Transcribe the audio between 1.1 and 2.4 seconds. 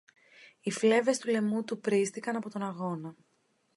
του λαιμού του πρήστηκαν